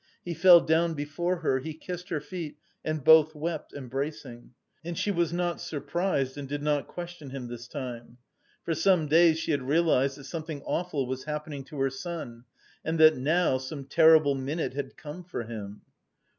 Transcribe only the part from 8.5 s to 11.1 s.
For some days she had realised that something awful